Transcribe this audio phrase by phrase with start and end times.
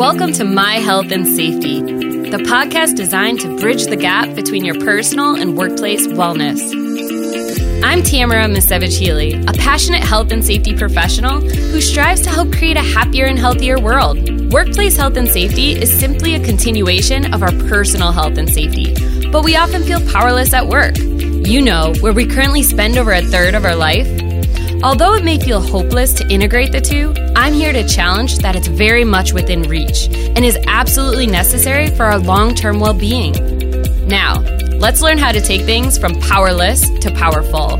[0.00, 4.76] Welcome to Mi Health and Safety, the podcast designed to bridge the gap between your
[4.76, 6.58] personal and workplace wellness.
[7.84, 12.82] I'm Tamara Misewicz-Healey, a passionate health and safety professional who strives to help create a
[12.82, 14.16] happier and healthier world.
[14.50, 18.94] Workplace health and safety is simply a continuation of our personal health and safety,
[19.30, 20.96] but we often feel powerless at work.
[20.96, 24.08] You know, where we currently spend over a third of our life
[24.82, 28.66] Although it may feel hopeless to integrate the two, I'm here to challenge that it's
[28.66, 33.32] very much within reach and is absolutely necessary for our long term well being.
[34.08, 34.40] Now,
[34.78, 37.78] let's learn how to take things from powerless to powerful.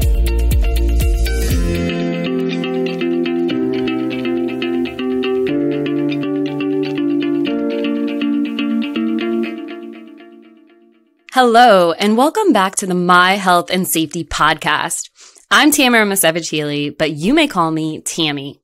[11.32, 15.09] Hello, and welcome back to the Mi Health and Safety Podcast.
[15.52, 18.62] I'm Tamara Misewicz-Healey, but you may call me Tammy.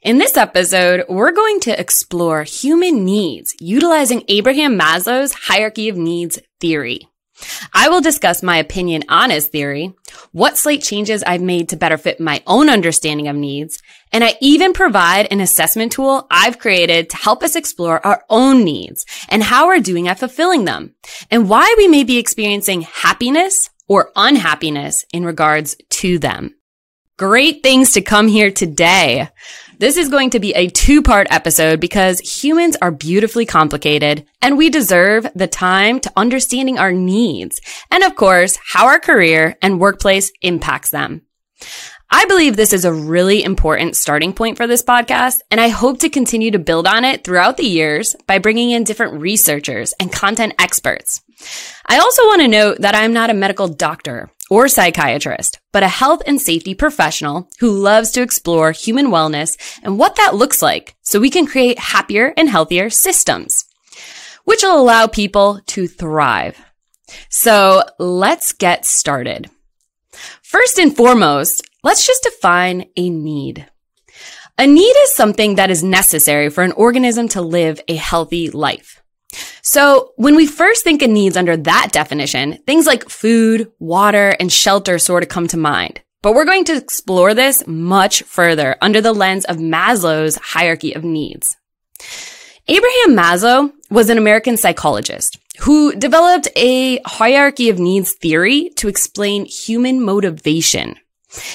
[0.00, 6.38] In this episode, we're going to explore human needs utilizing Abraham Maslow's hierarchy of needs
[6.60, 7.06] theory.
[7.74, 9.92] I will discuss my opinion on his theory,
[10.32, 14.38] what slight changes I've made to better fit my own understanding of needs, and I
[14.40, 19.42] even provide an assessment tool I've created to help us explore our own needs and
[19.42, 20.94] how we're doing at fulfilling them,
[21.30, 26.54] and why we may be experiencing happiness or unhappiness in regards to them.
[27.16, 29.28] Great things to come here today.
[29.78, 34.58] This is going to be a two part episode because humans are beautifully complicated and
[34.58, 39.80] we deserve the time to understanding our needs and of course, how our career and
[39.80, 41.22] workplace impacts them.
[42.16, 45.98] I believe this is a really important starting point for this podcast, and I hope
[45.98, 50.12] to continue to build on it throughout the years by bringing in different researchers and
[50.12, 51.22] content experts.
[51.84, 55.88] I also want to note that I'm not a medical doctor or psychiatrist, but a
[55.88, 60.94] health and safety professional who loves to explore human wellness and what that looks like
[61.02, 63.64] so we can create happier and healthier systems,
[64.44, 66.64] which will allow people to thrive.
[67.28, 69.50] So let's get started.
[70.42, 73.66] First and foremost, let's just define a need.
[74.58, 79.02] A need is something that is necessary for an organism to live a healthy life.
[79.62, 84.52] So when we first think of needs under that definition, things like food, water, and
[84.52, 86.00] shelter sort of come to mind.
[86.22, 91.04] But we're going to explore this much further under the lens of Maslow's hierarchy of
[91.04, 91.56] needs.
[92.66, 99.44] Abraham Maslow was an American psychologist who developed a hierarchy of needs theory to explain
[99.44, 100.96] human motivation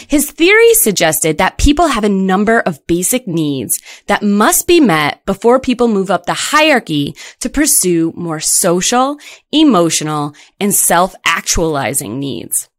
[0.08, 5.26] his theory suggested that people have a number of basic needs that must be met
[5.26, 9.18] before people move up the hierarchy to pursue more social,
[9.52, 12.70] emotional, and self-actualizing needs.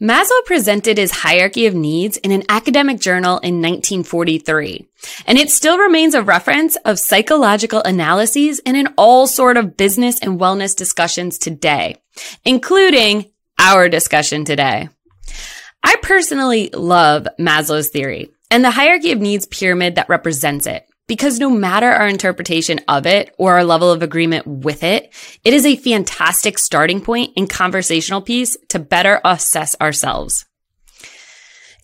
[0.00, 4.86] Maslow presented his hierarchy of needs in an academic journal in 1943,
[5.26, 10.20] and it still remains a reference of psychological analyses and in all sort of business
[10.20, 11.96] and wellness discussions today,
[12.44, 14.88] including our discussion today.
[15.82, 20.84] I personally love Maslow's theory and the hierarchy of needs pyramid that represents it.
[21.06, 25.10] Because no matter our interpretation of it or our level of agreement with it,
[25.42, 30.44] it is a fantastic starting point and conversational piece to better assess ourselves.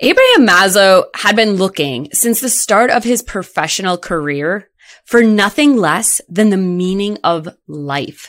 [0.00, 4.68] Abraham Maslow had been looking since the start of his professional career
[5.06, 8.28] for nothing less than the meaning of life.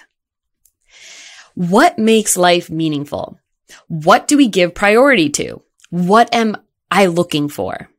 [1.56, 3.40] What makes life meaningful?
[3.88, 5.62] What do we give priority to?
[5.90, 6.58] What am
[6.92, 7.90] I looking for?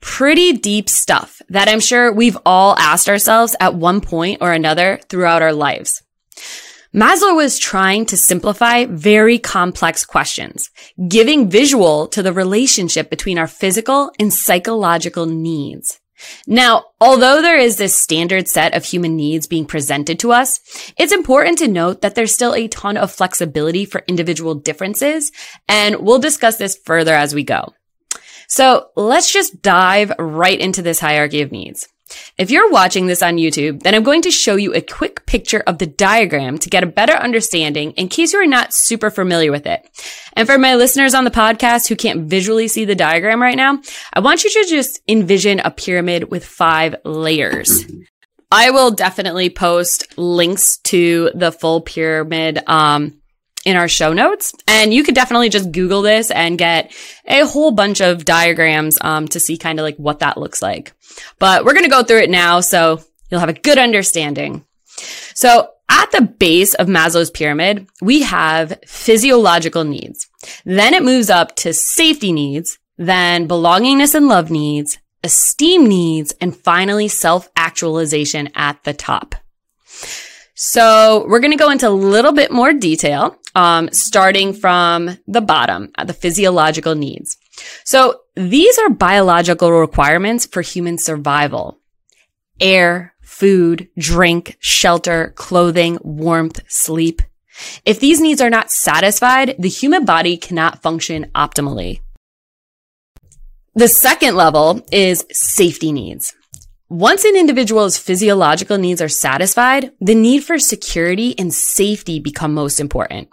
[0.00, 4.98] Pretty deep stuff that I'm sure we've all asked ourselves at one point or another
[5.08, 6.02] throughout our lives.
[6.94, 10.70] Maslow was trying to simplify very complex questions,
[11.06, 16.00] giving visual to the relationship between our physical and psychological needs.
[16.46, 20.60] Now, although there is this standard set of human needs being presented to us,
[20.98, 25.32] it's important to note that there's still a ton of flexibility for individual differences,
[25.68, 27.72] and we'll discuss this further as we go.
[28.48, 31.88] So let's just dive right into this hierarchy of needs.
[32.38, 35.62] If you're watching this on YouTube, then I'm going to show you a quick picture
[35.66, 39.50] of the diagram to get a better understanding in case you are not super familiar
[39.50, 39.88] with it.
[40.34, 43.80] And for my listeners on the podcast who can't visually see the diagram right now,
[44.12, 47.84] I want you to just envision a pyramid with five layers.
[48.50, 53.19] I will definitely post links to the full pyramid, um,
[53.64, 54.54] in our show notes.
[54.66, 56.94] And you could definitely just Google this and get
[57.26, 60.92] a whole bunch of diagrams um, to see kind of like what that looks like.
[61.38, 64.64] But we're going to go through it now so you'll have a good understanding.
[65.34, 70.28] So at the base of Maslow's pyramid, we have physiological needs.
[70.64, 76.56] Then it moves up to safety needs, then belongingness and love needs, esteem needs, and
[76.56, 79.34] finally self-actualization at the top.
[80.62, 85.40] So we're going to go into a little bit more detail, um, starting from the
[85.40, 87.38] bottom, uh, the physiological needs.
[87.84, 91.78] So these are biological requirements for human survival.
[92.60, 97.22] Air, food, drink, shelter, clothing, warmth, sleep.
[97.86, 102.02] If these needs are not satisfied, the human body cannot function optimally.
[103.74, 106.34] The second level is safety needs.
[106.90, 112.80] Once an individual's physiological needs are satisfied, the need for security and safety become most
[112.80, 113.28] important.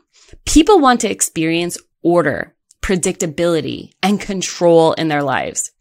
[0.46, 5.72] People want to experience order, predictability, and control in their lives.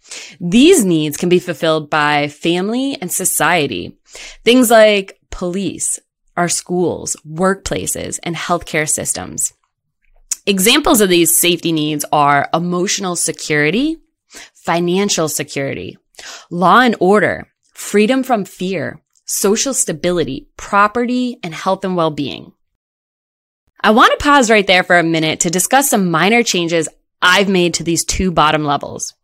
[0.41, 3.99] These needs can be fulfilled by family and society.
[4.43, 6.01] Things like police,
[6.35, 9.53] our schools, workplaces, and healthcare systems.
[10.47, 13.99] Examples of these safety needs are emotional security,
[14.55, 15.99] financial security,
[16.51, 22.53] law and order, freedom from fear, social stability, property, and health and well-being.
[23.83, 26.89] I want to pause right there for a minute to discuss some minor changes
[27.21, 29.15] I've made to these two bottom levels.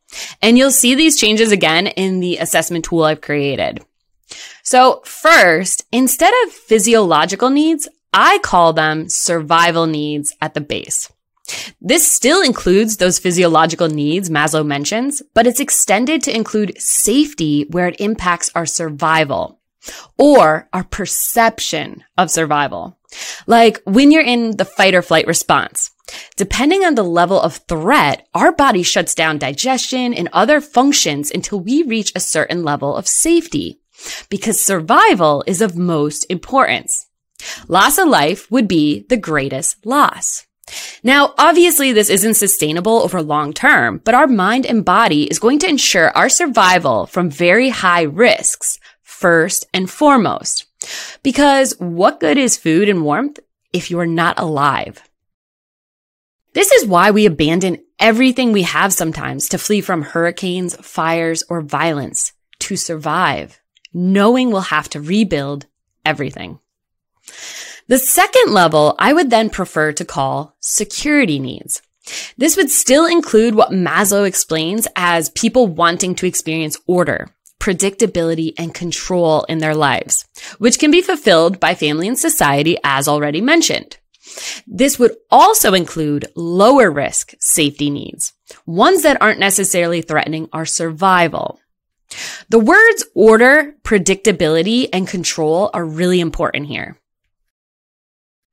[0.42, 3.82] And you'll see these changes again in the assessment tool I've created.
[4.62, 11.10] So first, instead of physiological needs, I call them survival needs at the base.
[11.80, 17.88] This still includes those physiological needs Maslow mentions, but it's extended to include safety where
[17.88, 19.60] it impacts our survival
[20.18, 22.98] or our perception of survival.
[23.46, 25.90] Like when you're in the fight or flight response,
[26.36, 31.60] depending on the level of threat, our body shuts down digestion and other functions until
[31.60, 33.80] we reach a certain level of safety
[34.28, 37.06] because survival is of most importance.
[37.68, 40.46] Loss of life would be the greatest loss.
[41.02, 45.58] Now, obviously this isn't sustainable over long term, but our mind and body is going
[45.60, 50.66] to ensure our survival from very high risks first and foremost.
[51.22, 53.38] Because what good is food and warmth
[53.72, 55.02] if you are not alive?
[56.54, 61.62] This is why we abandon everything we have sometimes to flee from hurricanes, fires, or
[61.62, 63.58] violence to survive
[63.92, 65.66] knowing we'll have to rebuild
[66.04, 66.58] everything.
[67.88, 71.82] The second level I would then prefer to call security needs.
[72.36, 77.28] This would still include what Maslow explains as people wanting to experience order,
[77.60, 80.26] predictability, and control in their lives,
[80.58, 83.98] which can be fulfilled by family and society as already mentioned.
[84.66, 88.32] This would also include lower risk safety needs,
[88.66, 91.60] ones that aren't necessarily threatening our survival.
[92.48, 96.98] The words order, predictability, and control are really important here.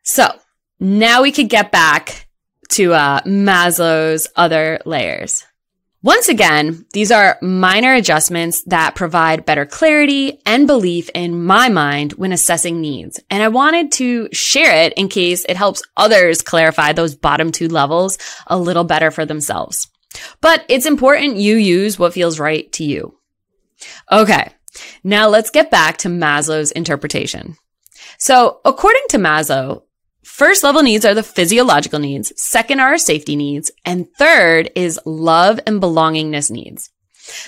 [0.09, 0.27] So
[0.79, 2.27] now we could get back
[2.69, 5.45] to uh, Maslow's other layers.
[6.01, 12.13] Once again, these are minor adjustments that provide better clarity and belief in my mind
[12.13, 13.19] when assessing needs.
[13.29, 17.67] And I wanted to share it in case it helps others clarify those bottom two
[17.67, 18.17] levels
[18.47, 19.89] a little better for themselves.
[20.41, 23.15] But it's important you use what feels right to you.
[24.11, 24.49] Okay.
[25.03, 27.57] Now let's get back to Maslow's interpretation.
[28.17, 29.83] So according to Maslow,
[30.29, 32.31] first level needs are the physiological needs.
[32.39, 33.71] Second are safety needs.
[33.83, 36.89] And third is love and belongingness needs.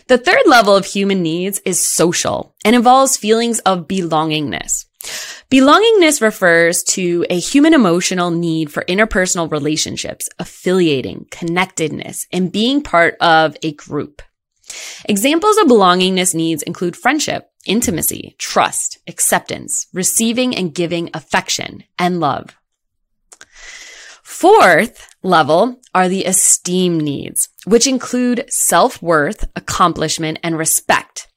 [0.08, 4.86] The third level of human needs is social and involves feelings of belongingness.
[5.50, 13.16] Belongingness refers to a human emotional need for interpersonal relationships, affiliating, connectedness, and being part
[13.20, 14.22] of a group.
[15.06, 22.56] Examples of belongingness needs include friendship, intimacy, trust, acceptance, receiving and giving affection, and love.
[24.32, 31.28] Fourth level are the esteem needs, which include self-worth, accomplishment, and respect.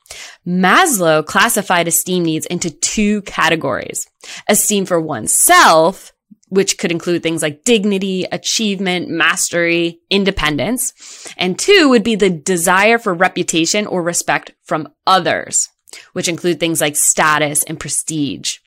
[0.47, 4.07] Maslow classified esteem needs into two categories.
[4.49, 6.13] Esteem for oneself,
[6.49, 10.95] which could include things like dignity, achievement, mastery, independence.
[11.37, 15.69] And two would be the desire for reputation or respect from others,
[16.13, 18.59] which include things like status and prestige.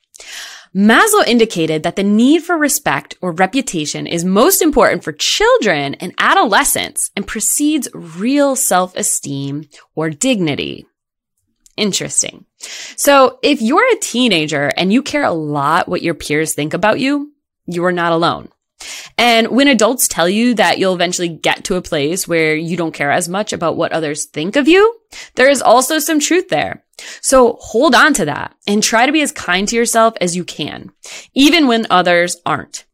[0.74, 6.14] Maslow indicated that the need for respect or reputation is most important for children and
[6.18, 10.86] adolescents and precedes real self-esteem or dignity.
[11.76, 12.44] Interesting.
[12.96, 17.00] So if you're a teenager and you care a lot what your peers think about
[17.00, 17.32] you,
[17.66, 18.48] you are not alone.
[19.16, 22.94] And when adults tell you that you'll eventually get to a place where you don't
[22.94, 24.94] care as much about what others think of you,
[25.34, 26.84] there is also some truth there.
[27.20, 30.44] So hold on to that and try to be as kind to yourself as you
[30.44, 30.90] can,
[31.34, 32.84] even when others aren't.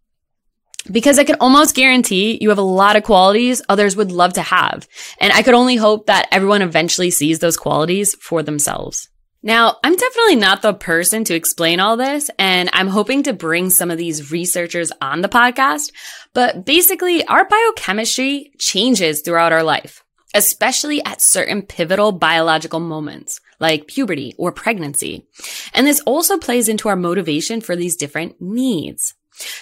[0.91, 4.43] because I could almost guarantee you have a lot of qualities others would love to
[4.43, 4.87] have.
[5.19, 9.09] And I could only hope that everyone eventually sees those qualities for themselves.
[9.47, 13.69] Now, I'm definitely not the person to explain all this, and I'm hoping to bring
[13.69, 15.93] some of these researchers on the podcast.
[16.33, 20.03] But basically, our biochemistry changes throughout our life,
[20.35, 25.27] especially at certain pivotal biological moments like puberty or pregnancy.
[25.75, 29.13] And this also plays into our motivation for these different needs.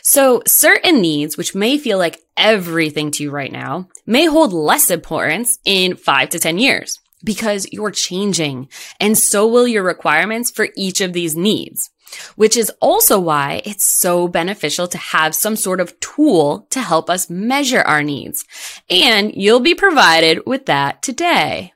[0.03, 4.93] So certain needs, which may feel like everything to you right now, may hold less
[4.93, 8.69] importance in five to 10 years because you're changing
[9.01, 11.91] and so will your requirements for each of these needs.
[12.37, 17.09] Which is also why it's so beneficial to have some sort of tool to help
[17.09, 18.45] us measure our needs.
[18.91, 21.73] And you'll be provided with that today.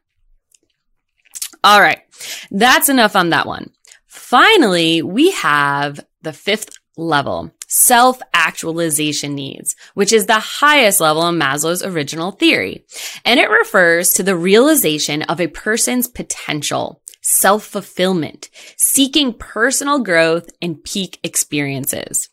[1.65, 2.03] All right.
[2.51, 3.71] That's enough on that one.
[4.07, 11.83] Finally, we have the fifth level, self-actualization needs, which is the highest level in Maslow's
[11.83, 12.85] original theory.
[13.25, 20.83] And it refers to the realization of a person's potential, self-fulfillment, seeking personal growth and
[20.83, 22.29] peak experiences.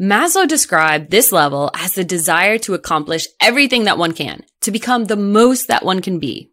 [0.00, 5.04] Maslow described this level as the desire to accomplish everything that one can, to become
[5.04, 6.50] the most that one can be.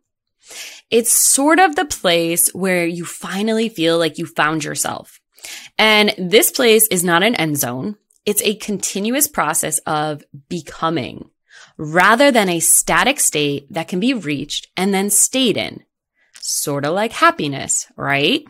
[0.89, 5.19] It's sort of the place where you finally feel like you found yourself.
[5.77, 7.97] And this place is not an end zone.
[8.25, 11.29] It's a continuous process of becoming
[11.77, 15.83] rather than a static state that can be reached and then stayed in.
[16.39, 18.43] Sort of like happiness, right?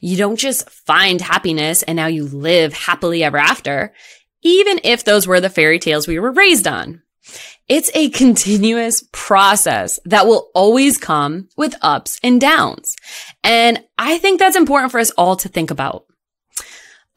[0.00, 3.92] You don't just find happiness and now you live happily ever after,
[4.42, 7.02] even if those were the fairy tales we were raised on.
[7.66, 12.94] It's a continuous process that will always come with ups and downs.
[13.42, 16.04] And I think that's important for us all to think about.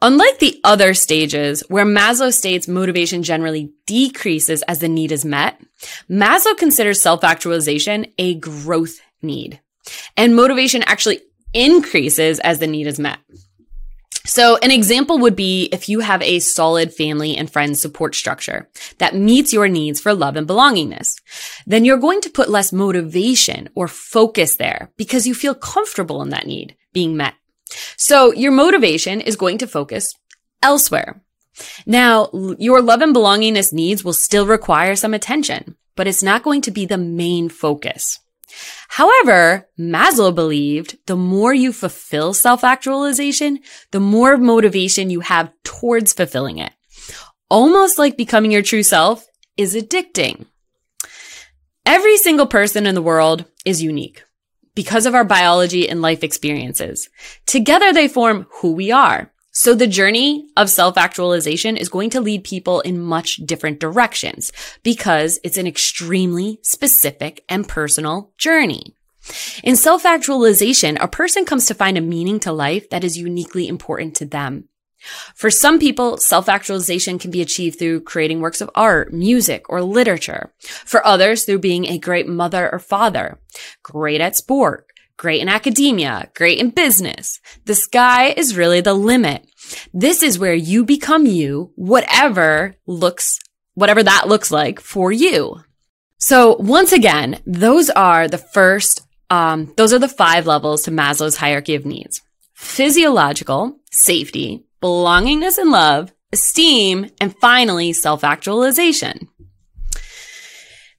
[0.00, 5.60] Unlike the other stages where Maslow states motivation generally decreases as the need is met,
[6.08, 9.60] Maslow considers self-actualization a growth need
[10.16, 11.20] and motivation actually
[11.52, 13.18] increases as the need is met.
[14.24, 18.68] So an example would be if you have a solid family and friends support structure
[18.98, 21.20] that meets your needs for love and belongingness,
[21.66, 26.28] then you're going to put less motivation or focus there because you feel comfortable in
[26.28, 27.34] that need being met.
[27.96, 30.14] So your motivation is going to focus
[30.62, 31.22] elsewhere.
[31.86, 36.60] Now, your love and belongingness needs will still require some attention, but it's not going
[36.62, 38.20] to be the main focus.
[38.88, 43.60] However, Maslow believed the more you fulfill self-actualization,
[43.90, 46.72] the more motivation you have towards fulfilling it.
[47.50, 50.46] Almost like becoming your true self is addicting.
[51.84, 54.22] Every single person in the world is unique
[54.78, 57.10] because of our biology and life experiences.
[57.46, 59.32] Together they form who we are.
[59.50, 64.52] So the journey of self-actualization is going to lead people in much different directions
[64.84, 68.94] because it's an extremely specific and personal journey.
[69.64, 74.14] In self-actualization, a person comes to find a meaning to life that is uniquely important
[74.14, 74.68] to them.
[75.34, 80.52] For some people, self-actualization can be achieved through creating works of art, music, or literature.
[80.60, 83.38] For others, through being a great mother or father,
[83.82, 84.86] great at sport,
[85.16, 87.40] great in academia, great in business.
[87.64, 89.46] The sky is really the limit.
[89.92, 93.38] This is where you become you, whatever looks,
[93.74, 95.62] whatever that looks like for you.
[96.18, 101.36] So once again, those are the first, um, those are the five levels to Maslow's
[101.36, 102.22] hierarchy of needs.
[102.54, 109.28] Physiological, safety, belongingness and love, esteem, and finally self-actualization.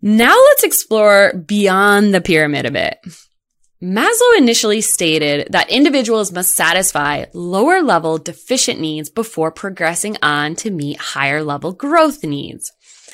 [0.02, 3.00] Now let's explore beyond the pyramid a bit.
[3.82, 10.70] Maslow initially stated that individuals must satisfy lower level deficient needs before progressing on to
[10.70, 12.72] meet higher level growth needs.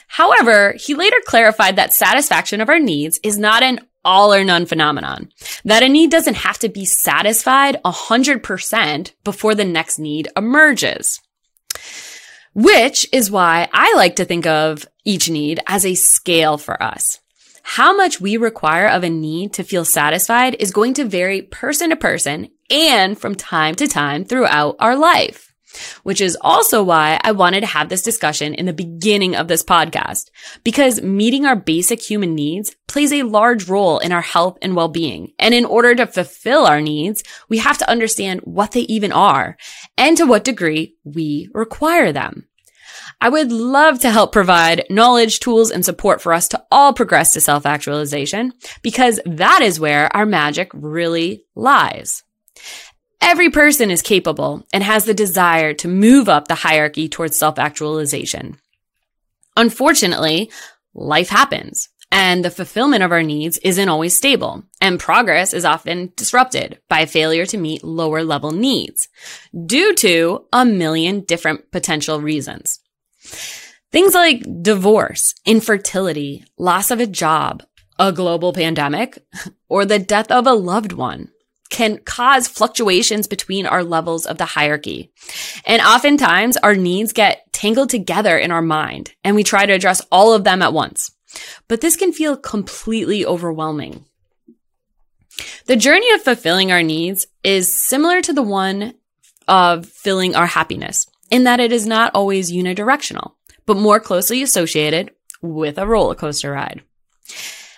[0.07, 4.65] However, he later clarified that satisfaction of our needs is not an all or none
[4.65, 5.29] phenomenon.
[5.65, 11.19] That a need doesn't have to be satisfied 100% before the next need emerges.
[12.53, 17.19] Which is why I like to think of each need as a scale for us.
[17.63, 21.89] How much we require of a need to feel satisfied is going to vary person
[21.89, 25.54] to person and from time to time throughout our life
[26.03, 29.63] which is also why I wanted to have this discussion in the beginning of this
[29.63, 30.29] podcast,
[30.63, 35.33] because meeting our basic human needs plays a large role in our health and well-being.
[35.39, 39.57] And in order to fulfill our needs, we have to understand what they even are
[39.97, 42.47] and to what degree we require them.
[43.21, 47.33] I would love to help provide knowledge, tools, and support for us to all progress
[47.33, 48.51] to self-actualization
[48.81, 52.23] because that is where our magic really lies.
[53.25, 58.57] Every person is capable and has the desire to move up the hierarchy towards self-actualization.
[59.57, 60.51] Unfortunately,
[60.93, 66.13] life happens and the fulfillment of our needs isn't always stable and progress is often
[66.15, 69.09] disrupted by failure to meet lower level needs
[69.65, 72.79] due to a million different potential reasons.
[73.91, 77.63] Things like divorce, infertility, loss of a job,
[77.97, 79.17] a global pandemic,
[79.67, 81.31] or the death of a loved one
[81.69, 85.11] can cause fluctuations between our levels of the hierarchy.
[85.65, 90.01] And oftentimes our needs get tangled together in our mind and we try to address
[90.11, 91.11] all of them at once.
[91.67, 94.05] But this can feel completely overwhelming.
[95.65, 98.93] The journey of fulfilling our needs is similar to the one
[99.47, 103.33] of filling our happiness in that it is not always unidirectional,
[103.65, 106.83] but more closely associated with a roller coaster ride.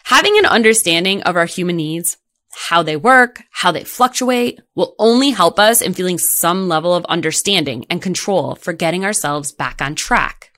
[0.06, 2.18] Having an understanding of our human needs,
[2.58, 7.06] how they work, how they fluctuate will only help us in feeling some level of
[7.06, 10.52] understanding and control for getting ourselves back on track.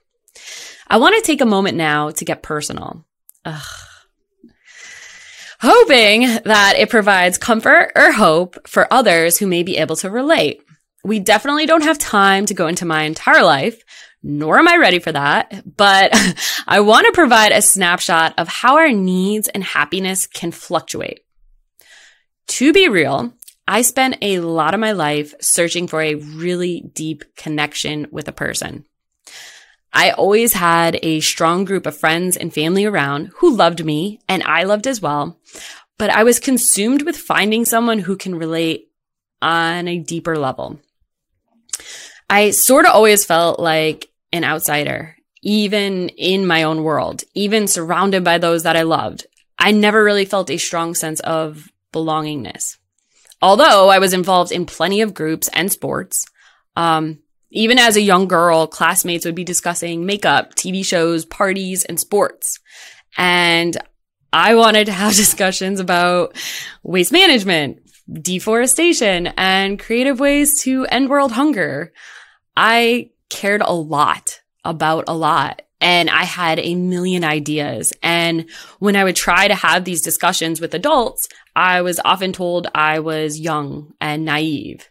[0.88, 3.06] I want to take a moment now to get personal.
[3.44, 3.62] Ugh.
[5.60, 10.62] Hoping that it provides comfort or hope for others who may be able to relate.
[11.04, 13.84] We definitely don't have time to go into my entire life,
[14.24, 16.12] nor am I ready for that, but
[16.68, 21.26] I want to provide a snapshot of how our needs and happiness can fluctuate.
[22.50, 23.32] To be real,
[23.68, 28.34] I spent a lot of my life searching for a really deep connection with a
[28.34, 28.86] person.
[29.94, 34.42] I always had a strong group of friends and family around who loved me and
[34.44, 35.38] I loved as well.
[36.00, 38.90] But I was consumed with finding someone who can relate
[39.44, 40.80] on a deeper level.
[42.30, 48.24] I sort of always felt like an outsider, even in my own world, even surrounded
[48.24, 49.28] by those that I loved.
[49.60, 52.78] I never really felt a strong sense of belongingness.
[53.42, 56.26] Although I was involved in plenty of groups and sports,
[56.76, 57.20] um,
[57.52, 62.60] even as a young girl, classmates would be discussing makeup, TV shows, parties, and sports.
[63.18, 63.78] And
[64.32, 66.36] I wanted to have discussions about
[66.84, 67.80] waste management,
[68.12, 71.94] deforestation, and creative ways to end world hunger.
[72.56, 77.94] I cared a lot about a lot and I had a million ideas.
[78.04, 82.68] And when I would try to have these discussions with adults, I was often told
[82.74, 84.90] I was young and naive.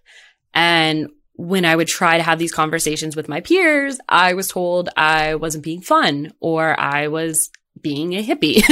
[0.55, 4.89] And when I would try to have these conversations with my peers, I was told
[4.97, 8.63] I wasn't being fun or I was being a hippie.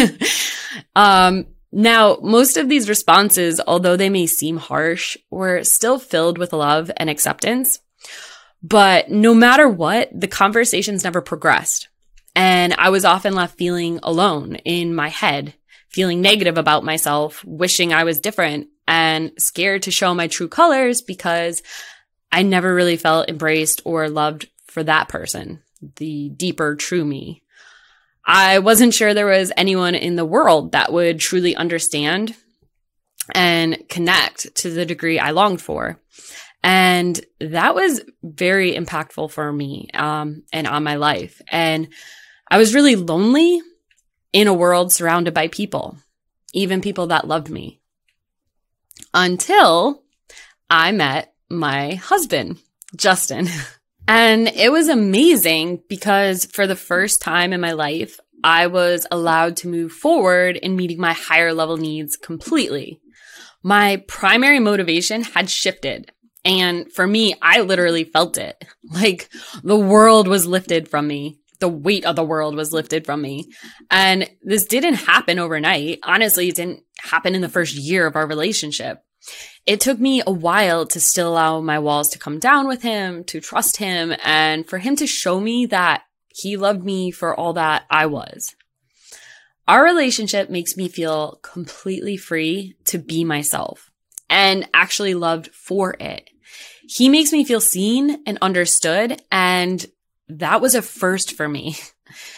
[0.96, 6.52] um, now, most of these responses, although they may seem harsh, were still filled with
[6.52, 7.80] love and acceptance.
[8.62, 11.88] But no matter what, the conversations never progressed.
[12.36, 15.54] And I was often left feeling alone in my head,
[15.88, 21.00] feeling negative about myself, wishing I was different and scared to show my true colors
[21.00, 21.62] because
[22.30, 25.62] I never really felt embraced or loved for that person,
[25.96, 27.42] the deeper, true me.
[28.22, 32.36] I wasn't sure there was anyone in the world that would truly understand
[33.34, 35.98] and connect to the degree I longed for.
[36.62, 41.40] And that was very impactful for me um, and on my life.
[41.48, 41.88] And
[42.48, 43.60] I was really lonely
[44.32, 45.98] in a world surrounded by people,
[46.52, 47.80] even people that loved me.
[49.12, 50.02] Until
[50.70, 52.58] I met my husband,
[52.94, 53.48] Justin.
[54.08, 59.56] And it was amazing because for the first time in my life, I was allowed
[59.58, 63.00] to move forward in meeting my higher level needs completely.
[63.64, 66.12] My primary motivation had shifted.
[66.44, 68.64] And for me, I literally felt it.
[68.88, 69.28] Like
[69.64, 71.40] the world was lifted from me.
[71.60, 73.50] The weight of the world was lifted from me.
[73.90, 76.00] And this didn't happen overnight.
[76.02, 79.02] Honestly, it didn't happen in the first year of our relationship
[79.66, 83.24] it took me a while to still allow my walls to come down with him,
[83.24, 87.52] to trust him, and for him to show me that he loved me for all
[87.54, 88.54] that I was.
[89.66, 93.90] Our relationship makes me feel completely free to be myself
[94.30, 96.30] and actually loved for it.
[96.88, 99.20] He makes me feel seen and understood.
[99.32, 99.84] And
[100.28, 101.76] that was a first for me.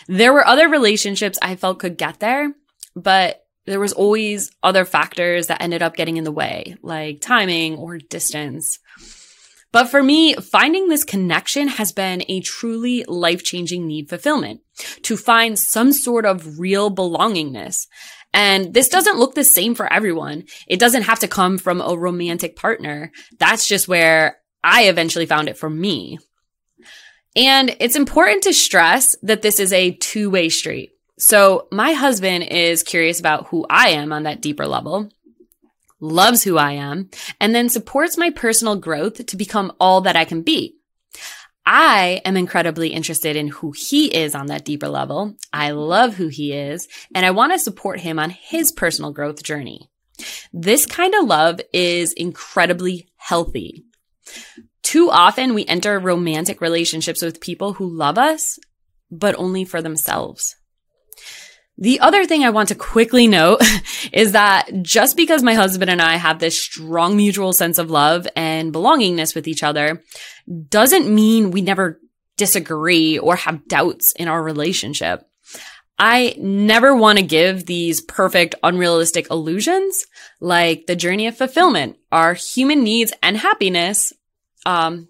[0.06, 2.54] There were other relationships I felt could get there,
[2.96, 7.76] but there was always other factors that ended up getting in the way, like timing
[7.76, 8.78] or distance.
[9.70, 14.60] But for me, finding this connection has been a truly life changing need fulfillment
[15.02, 17.86] to find some sort of real belongingness.
[18.32, 20.44] And this doesn't look the same for everyone.
[20.66, 23.12] It doesn't have to come from a romantic partner.
[23.38, 26.18] That's just where I eventually found it for me.
[27.38, 30.90] And it's important to stress that this is a two way street.
[31.18, 35.08] So my husband is curious about who I am on that deeper level,
[36.00, 40.24] loves who I am, and then supports my personal growth to become all that I
[40.24, 40.78] can be.
[41.64, 45.36] I am incredibly interested in who he is on that deeper level.
[45.52, 49.44] I love who he is and I want to support him on his personal growth
[49.44, 49.88] journey.
[50.52, 53.84] This kind of love is incredibly healthy.
[54.88, 58.58] Too often we enter romantic relationships with people who love us,
[59.10, 60.56] but only for themselves.
[61.76, 63.60] The other thing I want to quickly note
[64.14, 68.26] is that just because my husband and I have this strong mutual sense of love
[68.34, 70.02] and belongingness with each other
[70.70, 72.00] doesn't mean we never
[72.38, 75.22] disagree or have doubts in our relationship.
[75.98, 80.06] I never want to give these perfect, unrealistic illusions
[80.40, 84.14] like the journey of fulfillment, our human needs and happiness
[84.66, 85.08] um,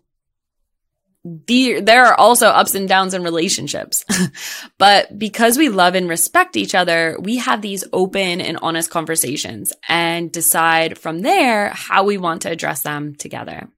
[1.25, 4.05] the, there are also ups and downs in relationships.
[4.79, 9.73] but because we love and respect each other, we have these open and honest conversations
[9.89, 13.69] and decide from there how we want to address them together.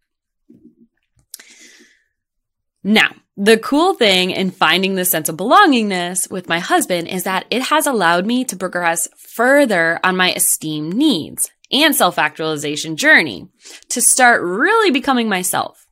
[2.82, 7.46] Now, the cool thing in finding this sense of belongingness with my husband is that
[7.50, 13.48] it has allowed me to progress further on my esteem needs and self actualization journey
[13.88, 15.86] to start really becoming myself.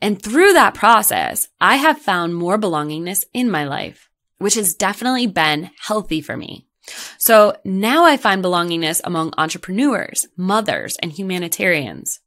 [0.00, 5.26] And through that process, I have found more belongingness in my life, which has definitely
[5.26, 6.66] been healthy for me.
[7.18, 12.20] So now I find belongingness among entrepreneurs, mothers, and humanitarians.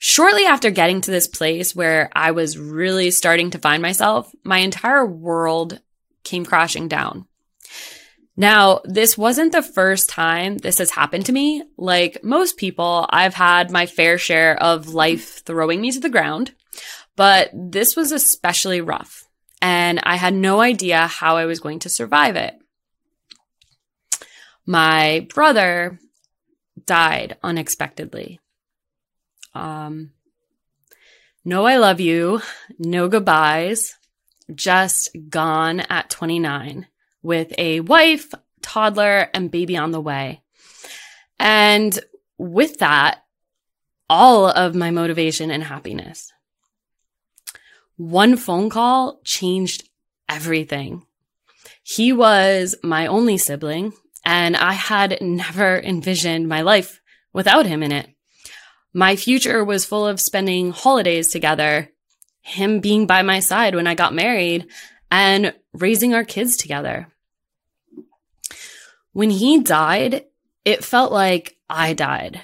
[0.00, 4.58] Shortly after getting to this place where I was really starting to find myself, my
[4.58, 5.80] entire world
[6.24, 7.27] came crashing down.
[8.38, 11.64] Now, this wasn't the first time this has happened to me.
[11.76, 16.54] Like most people, I've had my fair share of life throwing me to the ground,
[17.16, 19.24] but this was especially rough
[19.60, 22.54] and I had no idea how I was going to survive it.
[24.64, 25.98] My brother
[26.86, 28.38] died unexpectedly.
[29.52, 30.12] Um,
[31.44, 32.40] no, I love you.
[32.78, 33.96] No goodbyes.
[34.54, 36.86] Just gone at 29
[37.22, 40.42] with a wife, toddler, and baby on the way.
[41.38, 41.98] And
[42.36, 43.24] with that,
[44.10, 46.32] all of my motivation and happiness.
[47.96, 49.88] One phone call changed
[50.28, 51.04] everything.
[51.82, 53.92] He was my only sibling,
[54.24, 57.00] and I had never envisioned my life
[57.32, 58.08] without him in it.
[58.92, 61.90] My future was full of spending holidays together,
[62.40, 64.66] him being by my side when I got married,
[65.10, 67.08] and raising our kids together.
[69.12, 70.24] When he died,
[70.64, 72.40] it felt like I died,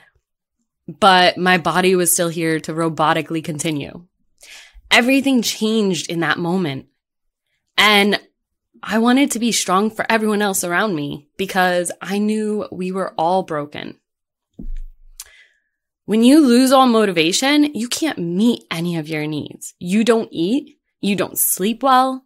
[0.89, 4.07] but my body was still here to robotically continue.
[4.91, 6.87] Everything changed in that moment.
[7.77, 8.21] And
[8.83, 13.15] I wanted to be strong for everyone else around me because I knew we were
[13.17, 13.99] all broken.
[16.07, 19.75] When you lose all motivation, you can't meet any of your needs.
[19.79, 20.79] You don't eat.
[21.01, 22.24] You don't sleep well.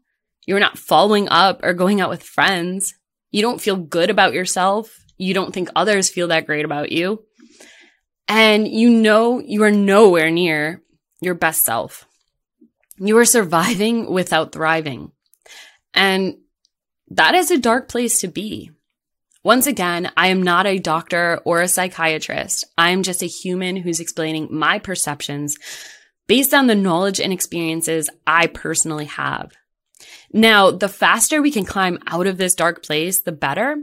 [0.49, 2.95] You're not following up or going out with friends.
[3.31, 4.97] You don't feel good about yourself.
[5.19, 7.23] You don't think others feel that great about you.
[8.29, 10.83] And you know you are nowhere near
[11.21, 12.07] your best self.
[12.97, 15.13] You are surviving without thriving.
[15.93, 16.39] And
[17.09, 18.71] that is a dark place to be.
[19.45, 22.65] Once again, I am not a doctor or a psychiatrist.
[22.79, 25.59] I am just a human who's explaining my perceptions
[26.27, 29.53] based on the knowledge and experiences I personally have.
[30.33, 33.77] Now, the faster we can climb out of this dark place, the better,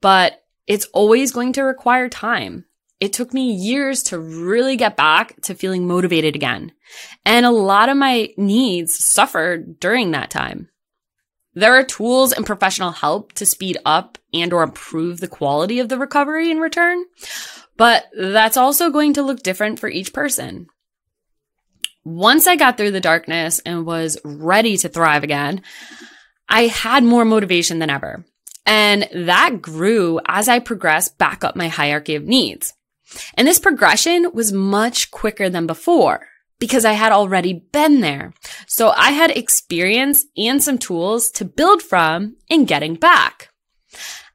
[0.00, 2.66] but it's always going to require time.
[3.00, 6.72] It took me years to really get back to feeling motivated again.
[7.24, 10.68] And a lot of my needs suffered during that time.
[11.54, 15.88] There are tools and professional help to speed up and or improve the quality of
[15.88, 17.04] the recovery in return,
[17.76, 20.68] but that's also going to look different for each person.
[22.04, 25.62] Once I got through the darkness and was ready to thrive again,
[26.48, 28.24] I had more motivation than ever.
[28.66, 32.74] And that grew as I progressed back up my hierarchy of needs.
[33.34, 36.26] And this progression was much quicker than before
[36.58, 38.32] because I had already been there.
[38.66, 43.50] So I had experience and some tools to build from in getting back.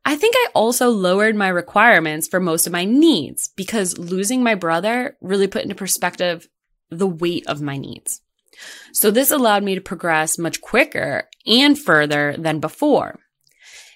[0.05, 4.55] I think I also lowered my requirements for most of my needs because losing my
[4.55, 6.47] brother really put into perspective
[6.89, 8.21] the weight of my needs.
[8.93, 13.19] So this allowed me to progress much quicker and further than before.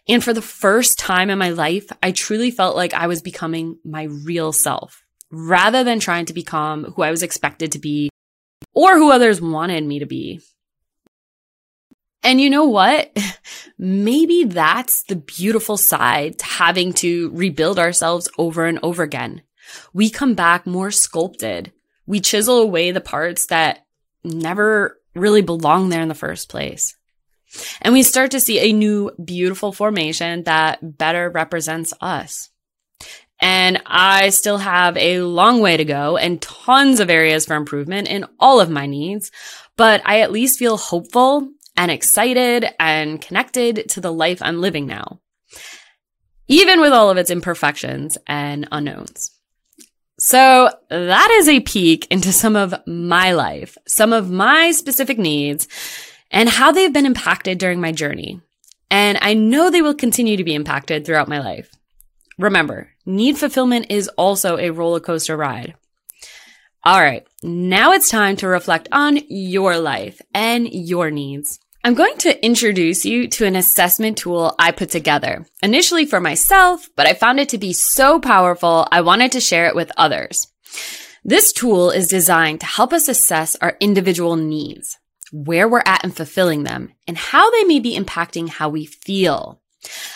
[0.08, 3.78] And for the first time in my life, I truly felt like I was becoming
[3.86, 8.10] my real self rather than trying to become who I was expected to be
[8.74, 10.42] or who others wanted me to be.
[12.24, 13.18] And you know what?
[13.78, 19.42] Maybe that's the beautiful side to having to rebuild ourselves over and over again.
[19.94, 21.72] We come back more sculpted,
[22.12, 23.86] we chisel away the parts that
[24.22, 26.98] never really belong there in the first place.
[27.82, 32.50] And we start to see a new beautiful formation that better represents us.
[33.40, 38.10] And I still have a long way to go and tons of areas for improvement
[38.10, 39.32] in all of my needs,
[39.78, 44.86] but I at least feel hopeful and excited and connected to the life I'm living
[44.86, 45.22] now,
[46.50, 49.32] even with all of its imperfections and unknowns.
[50.24, 55.68] So that is a peek into some of my life, some of my specific needs
[56.30, 58.40] and how they've been impacted during my journey.
[58.92, 61.72] And I know they will continue to be impacted throughout my life.
[62.38, 65.74] Remember, need fulfillment is also a roller coaster ride.
[66.84, 71.60] All right, now it's time to reflect on your life and your needs.
[71.84, 76.88] I'm going to introduce you to an assessment tool I put together, initially for myself,
[76.96, 80.48] but I found it to be so powerful, I wanted to share it with others.
[81.24, 85.00] This tool is designed to help us assess our individual needs,
[85.32, 89.60] where we're at in fulfilling them, and how they may be impacting how we feel.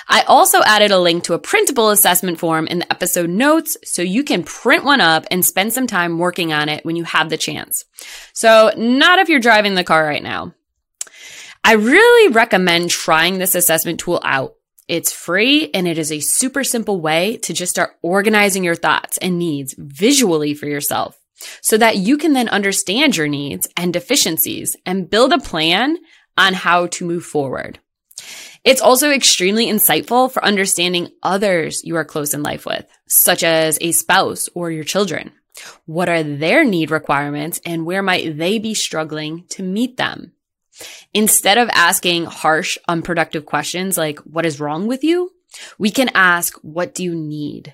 [0.07, 4.03] I also added a link to a printable assessment form in the episode notes so
[4.03, 7.31] you can print one up and spend some time working on it when you have
[7.31, 7.85] the chance.
[8.33, 10.53] So not if you're driving the car right now.
[11.67, 14.53] I really recommend trying this assessment tool out.
[14.87, 19.17] It's free and it is a super simple way to just start organizing your thoughts
[19.17, 21.19] and needs visually for yourself
[21.61, 25.97] so that you can then understand your needs and deficiencies and build a plan
[26.37, 27.79] on how to move forward.
[28.63, 33.79] It's also extremely insightful for understanding others you are close in life with, such as
[33.81, 35.31] a spouse or your children.
[35.87, 40.34] What are their need requirements and where might they be struggling to meet them?
[41.13, 45.31] Instead of asking harsh, unproductive questions like, what is wrong with you?
[45.77, 47.73] We can ask, what do you need?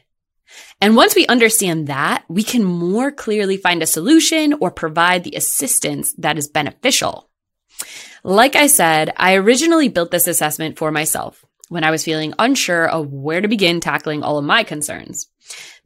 [0.81, 5.35] And once we understand that, we can more clearly find a solution or provide the
[5.35, 7.29] assistance that is beneficial.
[8.23, 12.86] Like I said, I originally built this assessment for myself when I was feeling unsure
[12.86, 15.29] of where to begin tackling all of my concerns.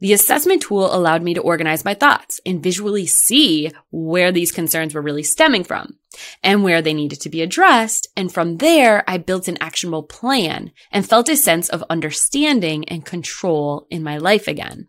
[0.00, 4.94] The assessment tool allowed me to organize my thoughts and visually see where these concerns
[4.94, 5.96] were really stemming from
[6.42, 8.08] and where they needed to be addressed.
[8.16, 13.06] And from there, I built an actionable plan and felt a sense of understanding and
[13.06, 14.88] control in my life again.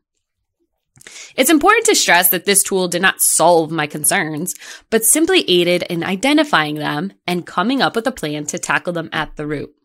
[1.36, 4.56] It's important to stress that this tool did not solve my concerns,
[4.90, 9.10] but simply aided in identifying them and coming up with a plan to tackle them
[9.14, 9.77] at the root.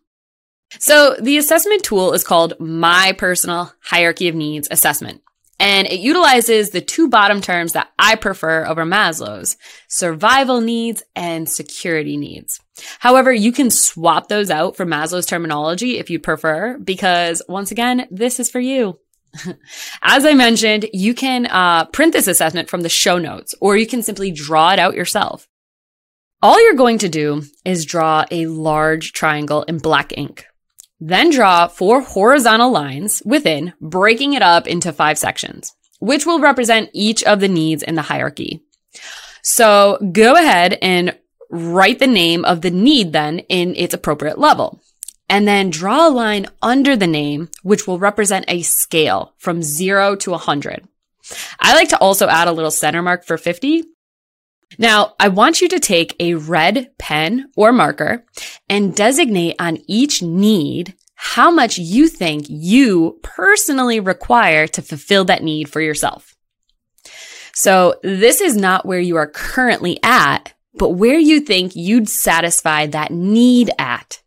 [0.78, 5.22] So the assessment tool is called My Personal Hierarchy of Needs Assessment.
[5.62, 9.56] And it utilizes the two bottom terms that I prefer over Maslow's
[9.86, 12.58] survival needs and security needs.
[12.98, 18.08] However, you can swap those out for Maslow's terminology if you prefer, because once again,
[18.10, 18.98] this is for you.
[20.02, 23.86] As I mentioned, you can uh, print this assessment from the show notes, or you
[23.86, 25.46] can simply draw it out yourself.
[26.42, 30.44] All you're going to do is draw a large triangle in black ink.
[31.04, 36.90] Then draw four horizontal lines within, breaking it up into five sections, which will represent
[36.92, 38.62] each of the needs in the hierarchy.
[39.42, 41.18] So go ahead and
[41.50, 44.80] write the name of the need then in its appropriate level
[45.28, 50.14] and then draw a line under the name, which will represent a scale from zero
[50.14, 50.86] to 100.
[51.58, 53.82] I like to also add a little center mark for 50.
[54.78, 58.24] Now, I want you to take a red pen or marker
[58.68, 65.42] and designate on each need how much you think you personally require to fulfill that
[65.42, 66.34] need for yourself.
[67.54, 72.86] So this is not where you are currently at, but where you think you'd satisfy
[72.86, 74.20] that need at.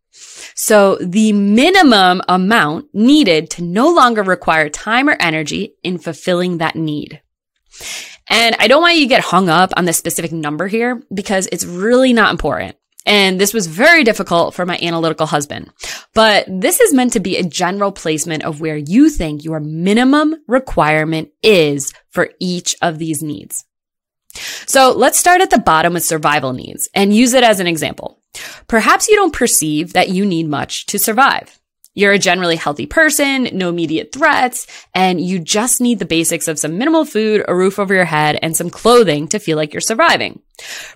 [0.55, 6.75] So the minimum amount needed to no longer require time or energy in fulfilling that
[6.75, 7.21] need.
[8.27, 11.47] And I don't want you to get hung up on the specific number here because
[11.51, 12.75] it's really not important.
[13.05, 15.71] And this was very difficult for my analytical husband.
[16.15, 20.35] But this is meant to be a general placement of where you think your minimum
[20.47, 23.65] requirement is for each of these needs.
[24.65, 28.19] So let's start at the bottom with survival needs and use it as an example.
[28.67, 31.59] Perhaps you don't perceive that you need much to survive.
[31.95, 36.59] You're a generally healthy person, no immediate threats, and you just need the basics of
[36.59, 39.79] some minimal food, a roof over your head, and some clothing to feel like you're
[39.79, 40.41] surviving.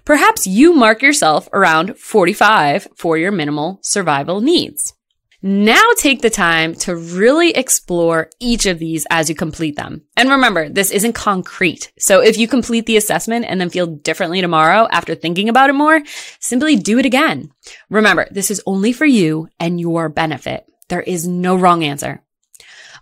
[0.03, 4.93] Perhaps you mark yourself around 45 for your minimal survival needs.
[5.41, 10.01] Now take the time to really explore each of these as you complete them.
[10.17, 11.93] And remember, this isn't concrete.
[11.97, 15.73] So if you complete the assessment and then feel differently tomorrow after thinking about it
[15.73, 16.01] more,
[16.41, 17.51] simply do it again.
[17.89, 20.65] Remember, this is only for you and your benefit.
[20.89, 22.21] There is no wrong answer.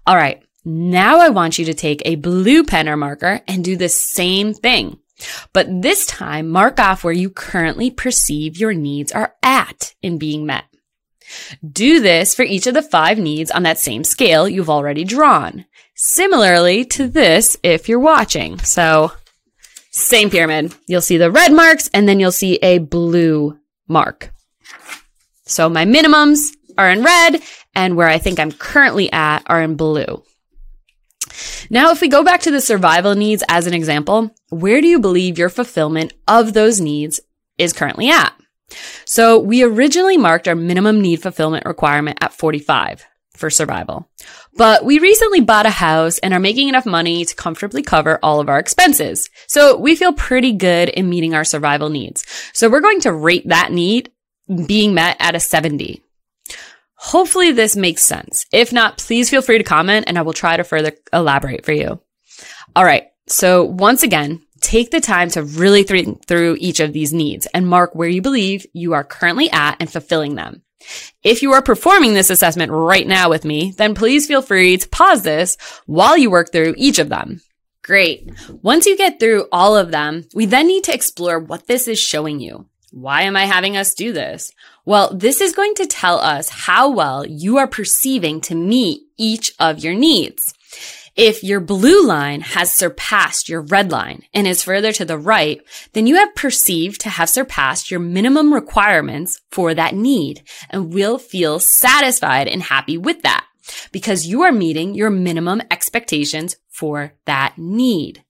[0.05, 0.41] All right.
[0.63, 4.53] Now I want you to take a blue pen or marker and do the same
[4.53, 4.99] thing.
[5.53, 10.45] But this time, mark off where you currently perceive your needs are at in being
[10.45, 10.65] met.
[11.67, 15.65] Do this for each of the five needs on that same scale you've already drawn.
[15.95, 18.59] Similarly to this if you're watching.
[18.59, 19.11] So,
[19.91, 20.75] same pyramid.
[20.87, 24.31] You'll see the red marks and then you'll see a blue mark.
[25.45, 27.41] So my minimums are in red
[27.75, 30.23] and where I think I'm currently at are in blue.
[31.69, 34.99] Now, if we go back to the survival needs as an example, where do you
[34.99, 37.19] believe your fulfillment of those needs
[37.57, 38.33] is currently at?
[39.05, 44.09] So we originally marked our minimum need fulfillment requirement at 45 for survival.
[44.55, 48.39] But we recently bought a house and are making enough money to comfortably cover all
[48.39, 49.29] of our expenses.
[49.47, 52.25] So we feel pretty good in meeting our survival needs.
[52.53, 54.11] So we're going to rate that need
[54.65, 56.01] being met at a 70.
[56.97, 58.45] Hopefully this makes sense.
[58.51, 61.71] If not, please feel free to comment and I will try to further elaborate for
[61.71, 62.01] you.
[62.75, 63.07] All right.
[63.27, 67.67] So once again, take the time to really think through each of these needs and
[67.67, 70.63] mark where you believe you are currently at and fulfilling them.
[71.23, 74.89] If you are performing this assessment right now with me, then please feel free to
[74.89, 77.41] pause this while you work through each of them.
[77.83, 78.31] Great.
[78.61, 81.99] Once you get through all of them, we then need to explore what this is
[81.99, 82.67] showing you.
[82.91, 84.51] Why am I having us do this?
[84.87, 89.51] Well, this is going to tell us how well you are perceiving to meet each
[89.59, 90.53] of your needs.
[91.13, 95.59] If your blue line has surpassed your red line and is further to the right,
[95.91, 101.17] then you have perceived to have surpassed your minimum requirements for that need and will
[101.17, 103.45] feel satisfied and happy with that
[103.91, 108.23] because you are meeting your minimum expectations for that need.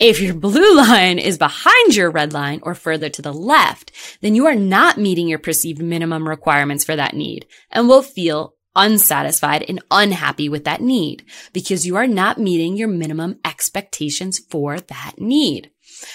[0.00, 4.34] If your blue line is behind your red line or further to the left, then
[4.34, 9.62] you are not meeting your perceived minimum requirements for that need and will feel unsatisfied
[9.68, 15.16] and unhappy with that need because you are not meeting your minimum expectations for that
[15.18, 15.70] need.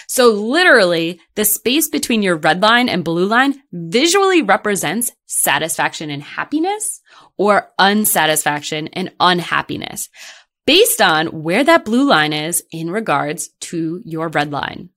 [0.08, 6.24] So literally, the space between your red line and blue line visually represents satisfaction and
[6.24, 7.02] happiness
[7.38, 10.10] or unsatisfaction and unhappiness
[10.66, 14.90] based on where that blue line is in regards to your red line.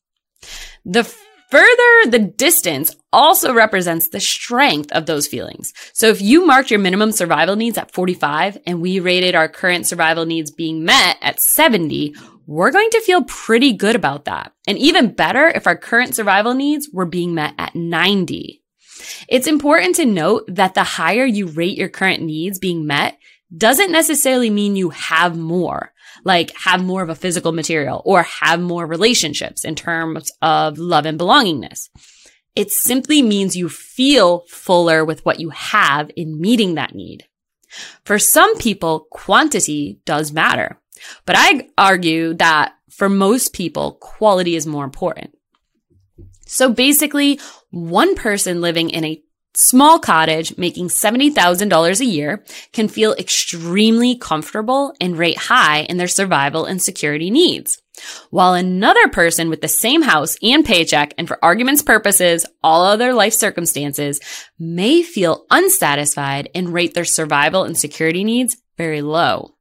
[0.85, 1.05] The
[1.51, 5.73] further the distance also represents the strength of those feelings.
[5.93, 9.87] So if you marked your minimum survival needs at 45 and we rated our current
[9.87, 12.15] survival needs being met at 70,
[12.47, 14.53] we're going to feel pretty good about that.
[14.67, 18.63] And even better if our current survival needs were being met at 90.
[19.29, 23.19] It's important to note that the higher you rate your current needs being met,
[23.57, 25.93] doesn't necessarily mean you have more,
[26.25, 31.07] like have more of a physical material or have more relationships in terms of love
[31.07, 31.89] and belongingness.
[32.57, 37.25] It simply means you feel fuller with what you have in meeting that need.
[38.05, 40.81] For some people, quantity does matter,
[41.27, 45.37] but I argue that for most people, quality is more important.
[46.47, 47.39] So basically,
[47.71, 49.23] one person living in a
[49.59, 56.09] small cottage making $70,000 a year can feel extremely comfortable and rate high in their
[56.09, 57.83] survival and security needs.
[58.31, 63.13] While another person with the same house and paycheck and for argument's purposes, all other
[63.13, 64.21] life circumstances
[64.59, 69.55] may feel unsatisfied and rate their survival and security needs very low.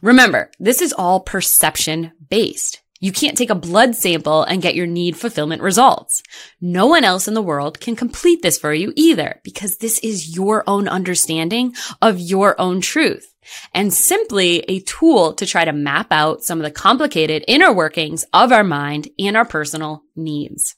[0.00, 2.79] Remember, this is all perception based.
[3.00, 6.22] You can't take a blood sample and get your need fulfillment results.
[6.60, 10.36] No one else in the world can complete this for you either because this is
[10.36, 13.34] your own understanding of your own truth
[13.72, 18.24] and simply a tool to try to map out some of the complicated inner workings
[18.34, 20.76] of our mind and our personal needs.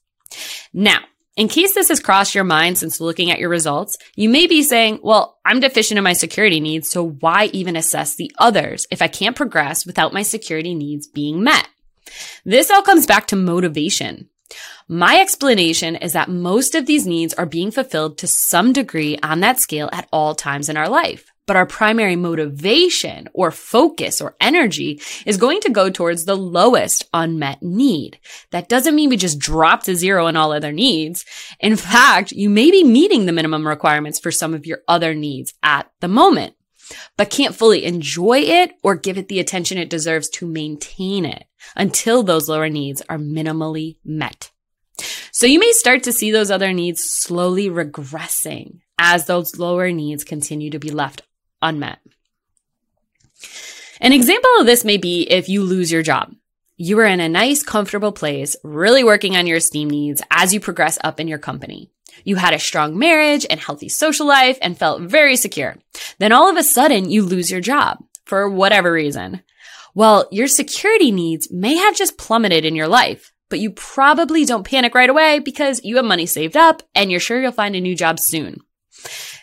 [0.72, 1.00] Now,
[1.34, 4.62] in case this has crossed your mind since looking at your results, you may be
[4.62, 9.02] saying, well, I'm deficient in my security needs, so why even assess the others if
[9.02, 11.66] I can't progress without my security needs being met?
[12.44, 14.28] This all comes back to motivation.
[14.88, 19.40] My explanation is that most of these needs are being fulfilled to some degree on
[19.40, 21.32] that scale at all times in our life.
[21.46, 27.08] But our primary motivation or focus or energy is going to go towards the lowest
[27.12, 28.18] unmet need.
[28.50, 31.24] That doesn't mean we just drop to zero in all other needs.
[31.58, 35.52] In fact, you may be meeting the minimum requirements for some of your other needs
[35.64, 36.54] at the moment,
[37.16, 41.44] but can't fully enjoy it or give it the attention it deserves to maintain it
[41.76, 44.50] until those lower needs are minimally met.
[45.30, 50.24] So you may start to see those other needs slowly regressing as those lower needs
[50.24, 51.22] continue to be left
[51.60, 51.98] unmet.
[54.00, 56.34] An example of this may be if you lose your job.
[56.76, 60.58] You are in a nice, comfortable place, really working on your esteem needs as you
[60.58, 61.91] progress up in your company.
[62.24, 65.76] You had a strong marriage and healthy social life and felt very secure.
[66.18, 69.42] Then all of a sudden you lose your job for whatever reason.
[69.94, 74.66] Well, your security needs may have just plummeted in your life, but you probably don't
[74.66, 77.80] panic right away because you have money saved up and you're sure you'll find a
[77.80, 78.60] new job soon.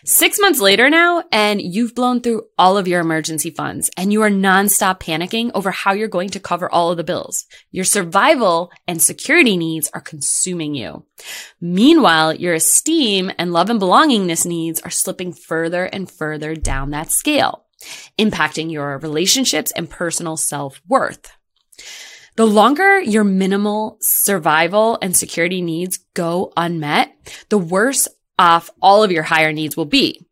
[0.04, 4.22] Six months later now, and you've blown through all of your emergency funds and you
[4.22, 7.46] are nonstop panicking over how you're going to cover all of the bills.
[7.70, 11.04] Your survival and security needs are consuming you.
[11.60, 17.10] Meanwhile, your esteem and love and belongingness needs are slipping further and further down that
[17.10, 17.66] scale,
[18.18, 21.30] impacting your relationships and personal self worth.
[22.36, 27.12] The longer your minimal survival and security needs go unmet,
[27.50, 28.08] the worse
[28.40, 30.26] off all of your higher needs will be.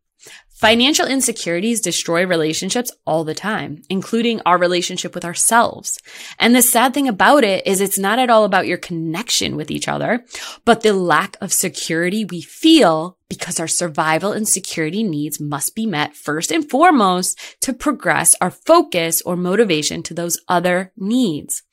[0.49, 5.97] Financial insecurities destroy relationships all the time, including our relationship with ourselves.
[6.37, 9.71] And the sad thing about it is it's not at all about your connection with
[9.71, 10.25] each other,
[10.65, 15.85] but the lack of security we feel because our survival and security needs must be
[15.85, 21.63] met first and foremost to progress our focus or motivation to those other needs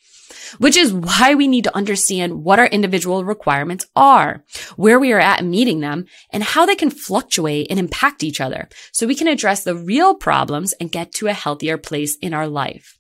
[0.59, 4.45] which is why we need to understand what our individual requirements are,
[4.77, 8.41] where we are at in meeting them, and how they can fluctuate and impact each
[8.41, 12.35] other so we can address the real problems and get to a healthier place in
[12.35, 12.99] our life.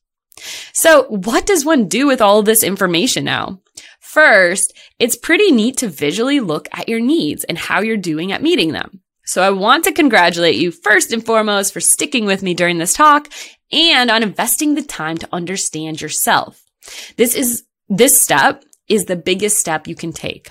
[0.72, 3.60] So what does one do with all this information now?
[4.00, 8.42] First, it's pretty neat to visually look at your needs and how you're doing at
[8.42, 9.00] meeting them.
[9.24, 12.94] So I want to congratulate you first and foremost for sticking with me during this
[12.94, 13.28] talk
[13.72, 16.62] and on investing the time to understand yourself.
[17.16, 20.50] This is, this step is the biggest step you can take.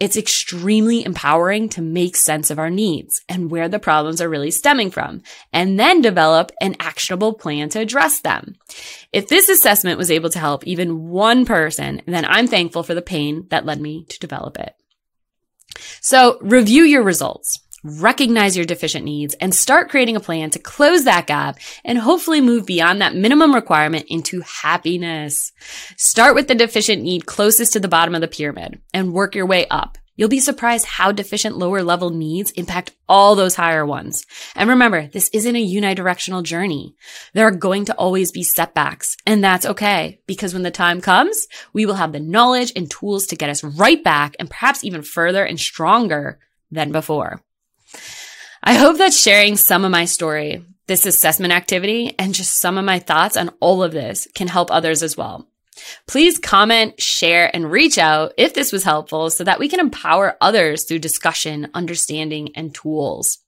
[0.00, 4.50] It's extremely empowering to make sense of our needs and where the problems are really
[4.50, 8.56] stemming from, and then develop an actionable plan to address them.
[9.12, 13.02] If this assessment was able to help even one person, then I'm thankful for the
[13.02, 14.74] pain that led me to develop it.
[16.00, 21.04] So review your results recognize your deficient needs and start creating a plan to close
[21.04, 25.52] that gap and hopefully move beyond that minimum requirement into happiness.
[25.96, 29.46] Start with the deficient need closest to the bottom of the pyramid and work your
[29.46, 29.98] way up.
[30.18, 34.26] You'll be surprised how deficient lower level needs impact all those higher ones.
[34.56, 36.96] And remember, this isn't a unidirectional journey.
[37.34, 41.46] There are going to always be setbacks and that's okay because when the time comes,
[41.72, 45.02] we will have the knowledge and tools to get us right back and perhaps even
[45.02, 46.40] further and stronger
[46.72, 47.40] than before.
[48.62, 52.84] I hope that sharing some of my story, this assessment activity, and just some of
[52.84, 55.48] my thoughts on all of this can help others as well.
[56.06, 60.36] Please comment, share, and reach out if this was helpful so that we can empower
[60.40, 63.38] others through discussion, understanding, and tools.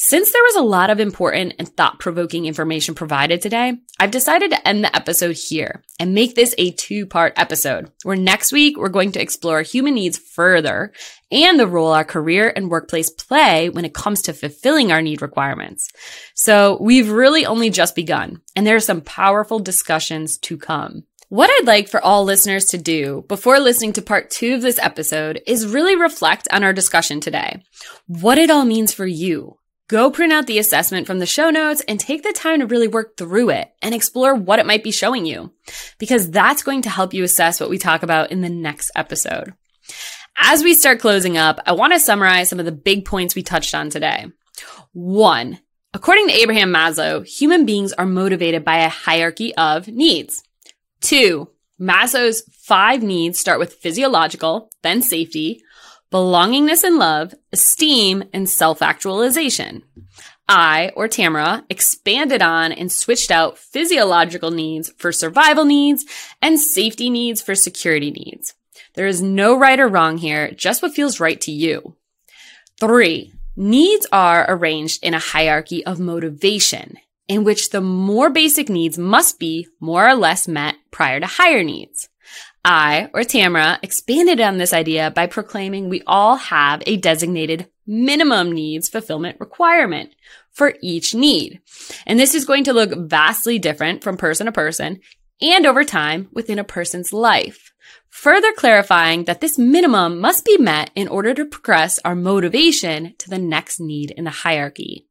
[0.00, 4.52] Since there was a lot of important and thought provoking information provided today, I've decided
[4.52, 8.76] to end the episode here and make this a two part episode where next week
[8.78, 10.92] we're going to explore human needs further
[11.32, 15.20] and the role our career and workplace play when it comes to fulfilling our need
[15.20, 15.88] requirements.
[16.32, 21.06] So we've really only just begun and there are some powerful discussions to come.
[21.28, 24.78] What I'd like for all listeners to do before listening to part two of this
[24.78, 27.64] episode is really reflect on our discussion today.
[28.06, 29.58] What it all means for you
[29.88, 32.88] Go print out the assessment from the show notes and take the time to really
[32.88, 35.50] work through it and explore what it might be showing you,
[35.98, 39.54] because that's going to help you assess what we talk about in the next episode.
[40.36, 43.42] As we start closing up, I want to summarize some of the big points we
[43.42, 44.26] touched on today.
[44.92, 45.58] One,
[45.94, 50.42] according to Abraham Maslow, human beings are motivated by a hierarchy of needs.
[51.00, 51.48] Two,
[51.80, 55.62] Maslow's five needs start with physiological, then safety,
[56.12, 59.82] belongingness and love, esteem, and self-actualization.
[60.48, 66.06] I, or Tamara, expanded on and switched out physiological needs for survival needs
[66.40, 68.54] and safety needs for security needs.
[68.94, 71.96] There is no right or wrong here, just what feels right to you.
[72.80, 76.96] Three, needs are arranged in a hierarchy of motivation
[77.28, 81.62] in which the more basic needs must be more or less met prior to higher
[81.62, 82.08] needs.
[82.64, 88.52] I, or Tamara, expanded on this idea by proclaiming we all have a designated minimum
[88.52, 90.14] needs fulfillment requirement
[90.52, 91.60] for each need.
[92.06, 95.00] And this is going to look vastly different from person to person
[95.40, 97.72] and over time within a person's life.
[98.10, 103.30] Further clarifying that this minimum must be met in order to progress our motivation to
[103.30, 105.06] the next need in the hierarchy.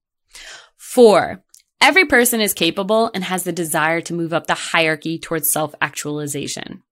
[0.75, 1.43] Four,
[1.79, 6.83] every person is capable and has the desire to move up the hierarchy towards self-actualization.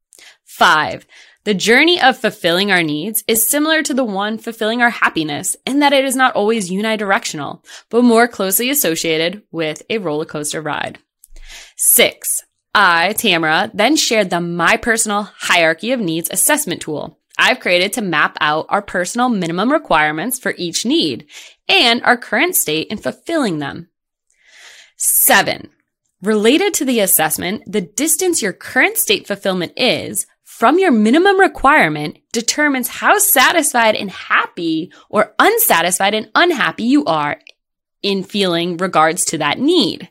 [0.57, 1.05] Five,
[1.43, 5.79] the journey of fulfilling our needs is similar to the one fulfilling our happiness in
[5.79, 10.97] that it is not always unidirectional, but more closely associated with a roller coaster ride.
[11.75, 12.41] Six,
[12.73, 18.01] I, Tamara, then shared the Mi Personal Hierarchy of Needs assessment tool I've created to
[18.01, 21.27] map out our personal minimum requirements for each need
[21.67, 23.89] and our current state in fulfilling them.
[24.95, 25.71] Seven,
[26.21, 30.25] Related to the assessment, the distance your current state fulfillment is
[30.55, 37.41] from your minimum requirement determines how satisfied and happy or unsatisfied and unhappy you are
[38.01, 40.09] in feeling regards to that need.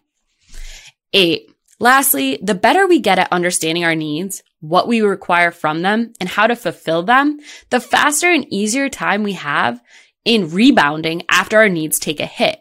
[1.14, 6.12] Eight, lastly, the better we get at understanding our needs, what we require from them,
[6.20, 7.38] and how to fulfill them,
[7.70, 9.80] the faster and easier time we have
[10.26, 12.60] in rebounding after our needs take a hit.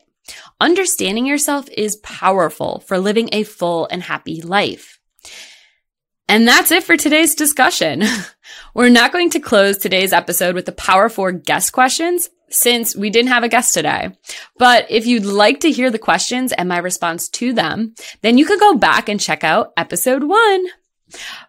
[0.61, 5.01] Understanding yourself is powerful for living a full and happy life.
[6.27, 8.03] And that's it for today's discussion.
[8.73, 13.09] We're not going to close today's episode with the Power 4 guest questions since we
[13.09, 14.15] didn't have a guest today.
[14.57, 18.45] But if you'd like to hear the questions and my response to them, then you
[18.45, 20.65] could go back and check out episode one.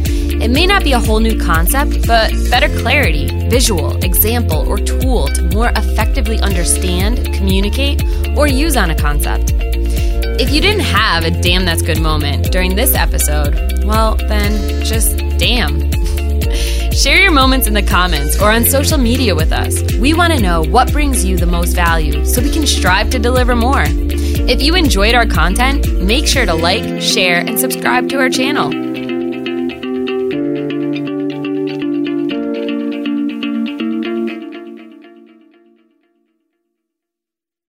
[0.45, 5.27] It may not be a whole new concept, but better clarity, visual, example, or tool
[5.29, 8.03] to more effectively understand, communicate,
[8.37, 9.53] or use on a concept.
[10.39, 15.17] If you didn't have a damn that's good moment during this episode, well, then just
[15.39, 15.91] damn.
[16.91, 19.95] Share your moments in the comments or on social media with us.
[19.95, 23.17] We want to know what brings you the most value so we can strive to
[23.17, 23.85] deliver more.
[23.87, 29.04] If you enjoyed our content, make sure to like, share, and subscribe to our channel.